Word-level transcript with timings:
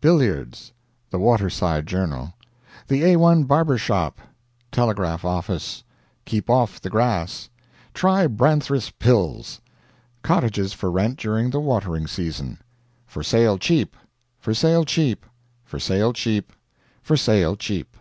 BILLIARDS. 0.00 0.72
THE 1.10 1.18
WATERSIDE 1.18 1.84
JOURNAL. 1.86 2.32
THE 2.86 3.02
A1 3.02 3.46
BARBER 3.46 3.76
SHOP. 3.76 4.18
TELEGRAPH 4.72 5.26
OFFICE. 5.26 5.84
KEEP 6.24 6.48
OFF 6.48 6.80
THE 6.80 6.88
GRASS. 6.88 7.50
TRY 7.92 8.28
BRANDRETH'S 8.28 8.92
PILLS. 8.92 9.60
COTTAGES 10.22 10.72
FOR 10.72 10.90
RENT 10.90 11.18
DURING 11.18 11.50
THE 11.50 11.60
WATERING 11.60 12.06
SEASON. 12.06 12.60
FOR 13.06 13.22
SALE 13.22 13.58
CHEAP. 13.58 13.94
FOR 14.38 14.54
SALE 14.54 14.86
CHEAP. 14.86 15.26
FOR 15.66 15.78
SALE 15.78 16.14
CHEAP. 16.14 16.52
FOR 17.02 17.16
SALE 17.18 17.56
CHEAP. 17.56 17.94